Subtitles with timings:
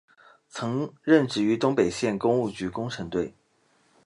[0.49, 3.35] 曾任职于台北县工务局工程队。